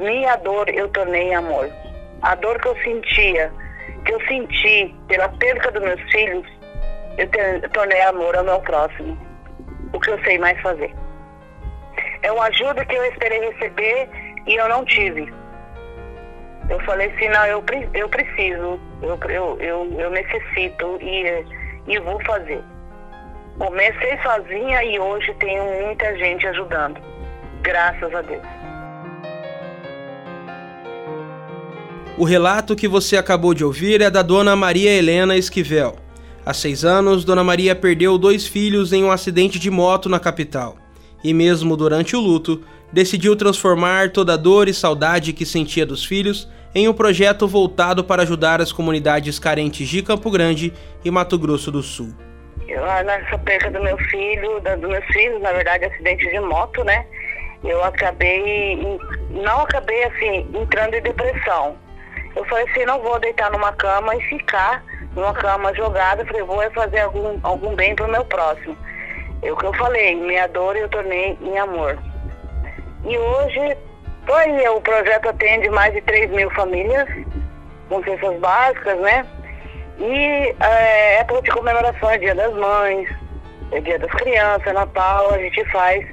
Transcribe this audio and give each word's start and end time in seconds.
minha 0.00 0.36
dor 0.36 0.68
eu 0.70 0.88
tornei 0.88 1.32
amor. 1.34 1.70
A 2.22 2.34
dor 2.34 2.58
que 2.60 2.68
eu 2.68 2.76
sentia, 2.82 3.52
que 4.04 4.12
eu 4.12 4.20
senti 4.26 4.94
pela 5.08 5.28
perda 5.28 5.70
dos 5.70 5.82
meus 5.82 6.00
filhos, 6.10 6.46
eu 7.18 7.70
tornei 7.70 8.00
amor 8.02 8.34
ao 8.36 8.44
meu 8.44 8.60
próximo. 8.60 9.16
O 9.92 10.00
que 10.00 10.10
eu 10.10 10.22
sei 10.24 10.38
mais 10.38 10.60
fazer. 10.60 10.94
É 12.22 12.32
uma 12.32 12.44
ajuda 12.46 12.84
que 12.84 12.94
eu 12.94 13.04
esperei 13.06 13.50
receber 13.50 14.08
e 14.46 14.54
eu 14.54 14.68
não 14.68 14.84
tive. 14.84 15.32
Eu 16.68 16.78
falei 16.80 17.10
assim, 17.10 17.28
não, 17.28 17.46
eu, 17.46 17.64
eu 17.94 18.08
preciso, 18.08 18.80
eu, 19.02 19.18
eu, 19.28 19.60
eu, 19.60 20.00
eu 20.00 20.10
necessito 20.10 20.98
e, 21.02 21.44
e 21.88 21.98
vou 21.98 22.22
fazer. 22.24 22.62
Comecei 23.58 24.18
sozinha 24.22 24.84
e 24.84 24.98
hoje 24.98 25.34
tenho 25.34 25.64
muita 25.84 26.16
gente 26.16 26.46
ajudando. 26.46 27.00
Graças 27.62 28.14
a 28.14 28.22
Deus. 28.22 28.69
O 32.20 32.24
relato 32.24 32.76
que 32.76 32.86
você 32.86 33.16
acabou 33.16 33.54
de 33.54 33.64
ouvir 33.64 34.02
é 34.02 34.10
da 34.10 34.20
dona 34.20 34.54
Maria 34.54 34.90
Helena 34.90 35.38
Esquivel. 35.38 35.96
Há 36.44 36.52
seis 36.52 36.84
anos, 36.84 37.24
Dona 37.24 37.42
Maria 37.42 37.74
perdeu 37.74 38.18
dois 38.18 38.46
filhos 38.46 38.92
em 38.92 39.02
um 39.02 39.10
acidente 39.10 39.58
de 39.58 39.70
moto 39.70 40.06
na 40.06 40.20
capital. 40.20 40.76
E 41.24 41.32
mesmo 41.32 41.78
durante 41.78 42.14
o 42.14 42.20
luto, 42.20 42.62
decidiu 42.92 43.34
transformar 43.34 44.10
toda 44.10 44.34
a 44.34 44.36
dor 44.36 44.68
e 44.68 44.74
saudade 44.74 45.32
que 45.32 45.46
sentia 45.46 45.86
dos 45.86 46.04
filhos 46.04 46.46
em 46.74 46.86
um 46.86 46.92
projeto 46.92 47.48
voltado 47.48 48.04
para 48.04 48.22
ajudar 48.22 48.60
as 48.60 48.70
comunidades 48.70 49.38
carentes 49.38 49.88
de 49.88 50.02
Campo 50.02 50.30
Grande 50.30 50.74
e 51.02 51.10
Mato 51.10 51.38
Grosso 51.38 51.72
do 51.72 51.82
Sul. 51.82 52.12
Eu, 52.68 52.82
nessa 53.02 53.38
perda 53.38 53.70
do 53.70 53.82
meu 53.82 53.96
filho, 53.96 54.60
dos 54.60 54.90
meus 54.90 55.06
filhos, 55.06 55.40
na 55.40 55.52
verdade, 55.52 55.86
acidente 55.86 56.28
de 56.28 56.38
moto, 56.38 56.84
né? 56.84 57.02
Eu 57.64 57.82
acabei, 57.82 58.76
não 59.30 59.62
acabei 59.62 60.04
assim, 60.04 60.46
entrando 60.54 60.92
em 60.92 61.00
depressão. 61.00 61.78
Eu 62.36 62.44
falei 62.44 62.64
assim, 62.68 62.84
não 62.84 63.00
vou 63.00 63.18
deitar 63.18 63.50
numa 63.50 63.72
cama 63.72 64.14
e 64.14 64.20
ficar 64.22 64.82
numa 65.14 65.32
cama 65.34 65.74
jogada, 65.74 66.24
falei, 66.24 66.42
vou 66.42 66.70
fazer 66.70 67.00
algum, 67.00 67.38
algum 67.42 67.74
bem 67.74 67.94
para 67.94 68.06
o 68.06 68.10
meu 68.10 68.24
próximo. 68.24 68.76
É 69.42 69.50
o 69.50 69.56
que 69.56 69.66
eu 69.66 69.74
falei, 69.74 70.14
minha 70.14 70.46
dor 70.48 70.76
eu 70.76 70.88
tornei 70.88 71.36
em 71.40 71.58
amor. 71.58 71.98
E 73.04 73.16
hoje, 73.16 73.76
aí, 74.28 74.68
o 74.68 74.80
projeto 74.80 75.28
atende 75.28 75.68
mais 75.70 75.92
de 75.94 76.00
3 76.02 76.30
mil 76.30 76.50
famílias, 76.50 77.08
com 77.88 78.02
cestas 78.04 78.38
básicas, 78.38 78.98
né? 79.00 79.26
E 79.98 80.54
é, 80.60 81.20
época 81.20 81.42
de 81.42 81.50
comemoração 81.50 82.10
é 82.10 82.18
dia 82.18 82.34
das 82.34 82.54
mães, 82.54 83.08
é 83.72 83.80
dia 83.80 83.98
das 83.98 84.10
crianças, 84.12 84.72
Natal, 84.72 85.32
a 85.32 85.38
gente 85.38 85.64
faz 85.70 86.06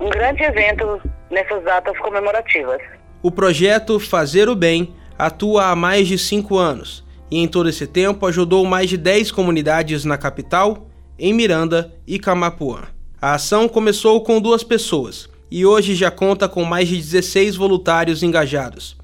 um 0.00 0.08
grande 0.10 0.42
evento 0.42 1.00
nessas 1.30 1.62
datas 1.64 1.96
comemorativas. 1.98 2.80
O 3.22 3.30
projeto 3.30 3.98
Fazer 3.98 4.48
o 4.48 4.54
Bem 4.54 4.94
atua 5.18 5.70
há 5.70 5.76
mais 5.76 6.08
de 6.08 6.18
cinco 6.18 6.58
anos 6.58 7.04
e 7.30 7.38
em 7.38 7.48
todo 7.48 7.68
esse 7.68 7.86
tempo 7.86 8.26
ajudou 8.26 8.64
mais 8.64 8.88
de 8.88 8.96
10 8.96 9.32
comunidades 9.32 10.04
na 10.04 10.16
capital, 10.16 10.88
em 11.18 11.32
Miranda 11.32 11.92
e 12.06 12.18
Camapuã. 12.18 12.82
A 13.20 13.34
ação 13.34 13.68
começou 13.68 14.20
com 14.22 14.40
duas 14.40 14.62
pessoas 14.62 15.28
e 15.50 15.64
hoje 15.64 15.94
já 15.94 16.10
conta 16.10 16.48
com 16.48 16.64
mais 16.64 16.88
de 16.88 16.96
16 16.96 17.56
voluntários 17.56 18.22
engajados. 18.22 18.96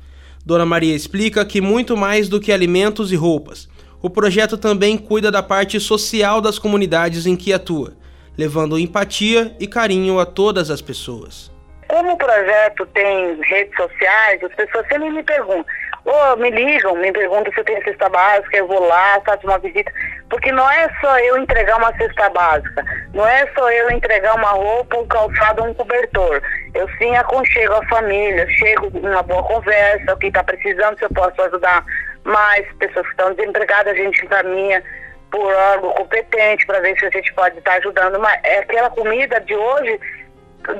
Dona 0.44 0.66
Maria 0.66 0.94
explica 0.94 1.44
que 1.44 1.60
muito 1.60 1.96
mais 1.96 2.28
do 2.28 2.40
que 2.40 2.52
alimentos 2.52 3.12
e 3.12 3.16
roupas, 3.16 3.68
o 4.02 4.08
projeto 4.08 4.56
também 4.56 4.96
cuida 4.96 5.30
da 5.30 5.42
parte 5.42 5.78
social 5.78 6.40
das 6.40 6.58
comunidades 6.58 7.26
em 7.26 7.36
que 7.36 7.52
atua, 7.52 7.92
levando 8.36 8.78
empatia 8.78 9.54
e 9.60 9.66
carinho 9.66 10.18
a 10.18 10.24
todas 10.24 10.70
as 10.70 10.80
pessoas. 10.80 11.50
Como 11.88 12.12
o 12.12 12.16
projeto 12.16 12.86
tem 12.94 13.40
redes 13.42 13.76
sociais, 13.76 14.42
as 14.42 14.54
pessoas 14.54 14.86
sempre 14.88 15.10
me 15.10 15.22
perguntam, 15.22 15.64
ou 16.04 16.36
me 16.36 16.50
ligam, 16.50 16.94
me 16.96 17.12
perguntam 17.12 17.52
se 17.52 17.60
eu 17.60 17.64
tenho 17.64 17.84
cesta 17.84 18.08
básica, 18.08 18.56
eu 18.56 18.66
vou 18.66 18.86
lá, 18.86 19.20
faço 19.24 19.46
uma 19.46 19.58
visita. 19.58 19.92
Porque 20.28 20.50
não 20.52 20.68
é 20.70 20.88
só 21.00 21.18
eu 21.18 21.36
entregar 21.38 21.76
uma 21.76 21.94
cesta 21.96 22.30
básica, 22.30 22.84
não 23.12 23.26
é 23.26 23.46
só 23.54 23.70
eu 23.70 23.90
entregar 23.90 24.34
uma 24.34 24.50
roupa, 24.50 24.98
um 24.98 25.06
calçado, 25.06 25.64
um 25.64 25.74
cobertor. 25.74 26.40
Eu 26.74 26.88
sim 26.98 27.14
aconchego 27.16 27.74
a 27.74 27.86
família, 27.88 28.48
chego 28.50 28.88
uma 28.98 29.22
boa 29.22 29.42
conversa, 29.42 30.14
o 30.14 30.18
que 30.18 30.28
está 30.28 30.42
precisando, 30.44 30.98
se 30.98 31.04
eu 31.04 31.10
posso 31.10 31.40
ajudar 31.42 31.84
mais, 32.24 32.66
pessoas 32.78 33.06
que 33.06 33.12
estão 33.12 33.34
desempregadas, 33.34 33.92
a 33.92 33.96
gente 33.96 34.24
encaminha 34.24 34.82
por 35.30 35.52
órgão 35.52 35.92
competente 35.92 36.66
para 36.66 36.80
ver 36.80 36.98
se 36.98 37.06
a 37.06 37.10
gente 37.10 37.32
pode 37.34 37.58
estar 37.58 37.72
tá 37.72 37.76
ajudando. 37.78 38.18
Mas 38.18 38.40
é 38.44 38.58
aquela 38.58 38.90
comida 38.90 39.40
de 39.40 39.54
hoje, 39.54 40.00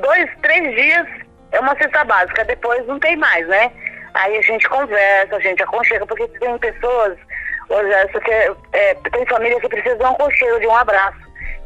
dois, 0.01 0.29
três 0.41 0.75
dias 0.75 1.07
é 1.51 1.59
uma 1.59 1.75
cesta 1.75 2.03
básica, 2.03 2.45
depois 2.45 2.85
não 2.87 2.99
tem 2.99 3.15
mais, 3.17 3.47
né? 3.47 3.71
Aí 4.13 4.37
a 4.37 4.41
gente 4.41 4.67
conversa, 4.67 5.35
a 5.35 5.39
gente 5.39 5.63
aconchega, 5.63 6.05
porque 6.05 6.27
tem 6.27 6.57
pessoas, 6.57 7.17
hoje, 7.69 8.19
que, 8.23 8.31
é, 8.73 8.93
tem 8.95 9.25
família 9.25 9.59
que 9.59 9.69
precisa 9.69 9.95
de 9.95 10.03
um 10.03 10.07
aconchego, 10.07 10.59
de 10.59 10.67
um 10.67 10.75
abraço. 10.75 11.19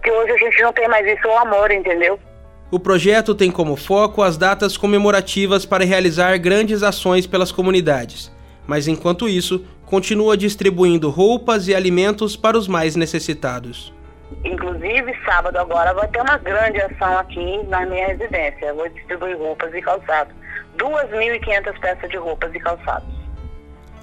Que 0.04 0.12
hoje 0.12 0.32
a 0.32 0.38
gente 0.38 0.62
não 0.62 0.74
tem 0.74 0.88
mais 0.88 1.06
isso, 1.06 1.28
o 1.28 1.38
amor, 1.38 1.72
entendeu? 1.72 2.20
O 2.72 2.80
projeto 2.80 3.34
tem 3.34 3.52
como 3.52 3.76
foco 3.76 4.22
as 4.22 4.38
datas 4.38 4.76
comemorativas 4.78 5.66
para 5.66 5.86
realizar 5.86 6.38
grandes 6.38 6.84
ações 6.84 7.26
pelas 7.26 7.52
comunidades. 7.52 8.32
Mas 8.68 8.88
enquanto 8.88 9.30
isso, 9.30 9.66
continua 9.86 10.36
distribuindo 10.36 11.10
roupas 11.10 11.68
e 11.68 11.76
alimentos 11.76 12.36
para 12.36 12.58
os 12.58 12.68
mais 12.68 12.96
necessitados. 12.96 13.94
Inclusive, 14.44 15.16
sábado 15.24 15.58
agora 15.58 15.94
vai 15.94 16.08
ter 16.08 16.22
uma 16.22 16.38
grande 16.38 16.82
ação 16.82 17.18
aqui 17.20 17.64
na 17.68 17.86
minha 17.86 18.08
residência. 18.08 18.66
Eu 18.66 18.76
vou 18.76 18.90
distribuir 18.90 19.38
roupas 19.38 19.74
e 19.74 19.82
calçados. 19.82 20.34
2.500 20.78 21.80
peças 21.80 22.10
de 22.10 22.18
roupas 22.18 22.54
e 22.54 22.60
calçados. 22.60 23.16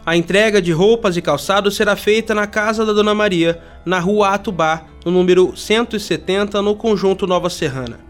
A 0.04 0.16
entrega 0.16 0.60
de 0.60 0.72
roupas 0.72 1.16
e 1.16 1.22
calçados 1.22 1.76
será 1.76 1.94
feita 1.94 2.34
na 2.34 2.46
casa 2.46 2.84
da 2.84 2.92
Dona 2.92 3.14
Maria, 3.14 3.62
na 3.84 4.00
rua 4.00 4.30
Atubá, 4.30 4.84
no 5.04 5.12
número 5.12 5.56
170, 5.56 6.60
no 6.60 6.74
conjunto 6.74 7.24
Nova 7.24 7.48
Serrana. 7.48 8.00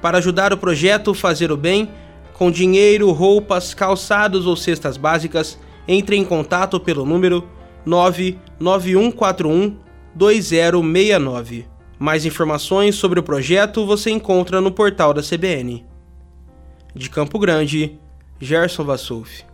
Para 0.00 0.18
ajudar 0.18 0.54
o 0.54 0.58
projeto 0.58 1.12
Fazer 1.12 1.52
o 1.52 1.56
Bem, 1.56 1.90
com 2.32 2.50
dinheiro, 2.50 3.10
roupas, 3.12 3.74
calçados 3.74 4.46
ou 4.46 4.56
cestas 4.56 4.96
básicas, 4.96 5.58
entre 5.86 6.16
em 6.16 6.24
contato 6.24 6.80
pelo 6.80 7.04
número 7.04 7.46
99141 7.84 9.78
2069. 10.14 11.66
Mais 11.98 12.24
informações 12.24 12.94
sobre 12.94 13.20
o 13.20 13.22
projeto 13.22 13.86
você 13.86 14.10
encontra 14.10 14.60
no 14.60 14.72
portal 14.72 15.12
da 15.12 15.22
CBN. 15.22 15.84
De 16.94 17.10
Campo 17.10 17.38
Grande, 17.38 17.98
Gerson 18.40 18.86
Vassouf. 18.86 19.44